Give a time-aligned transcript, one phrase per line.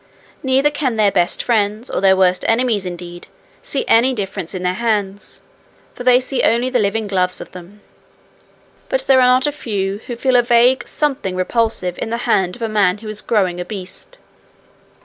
[0.41, 3.27] Neither can their best friends, or their worst enemies indeed,
[3.61, 5.43] see any difference in their hands,
[5.93, 7.81] for they see only the living gloves of them.
[8.89, 12.55] But there are not a few who feel a vague something repulsive in the hand
[12.55, 14.17] of a man who is growing a beast.